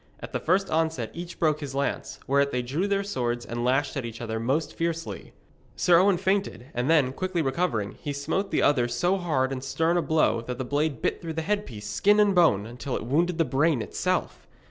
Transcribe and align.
At 0.19 0.33
the 0.33 0.39
first 0.39 0.71
onset 0.71 1.11
each 1.13 1.37
broke 1.37 1.59
his 1.59 1.75
lance; 1.75 2.19
whereat 2.25 2.49
they 2.51 2.63
drew 2.63 2.87
their 2.87 3.03
swords 3.03 3.45
and 3.45 3.63
lashed 3.63 3.95
at 3.95 4.03
each 4.03 4.19
other 4.19 4.39
most 4.39 4.73
fiercely. 4.73 5.31
Sir 5.75 5.99
Owen 5.99 6.17
feinted, 6.17 6.71
and 6.73 6.89
then, 6.89 7.13
quickly 7.13 7.43
recovering, 7.43 7.91
he 8.01 8.11
smote 8.11 8.49
the 8.49 8.63
other 8.63 8.87
so 8.87 9.17
hard 9.17 9.51
and 9.51 9.63
stern 9.63 9.97
a 9.97 10.01
blow 10.01 10.41
that 10.41 10.57
the 10.57 10.65
blade 10.65 11.03
bit 11.03 11.21
through 11.21 11.35
headpiece, 11.37 11.87
skin 11.87 12.19
and 12.19 12.33
bone, 12.33 12.65
until 12.65 12.95
it 12.95 13.05
wounded 13.05 13.37
the 13.37 13.45
brain 13.45 13.83
itself. 13.83 14.47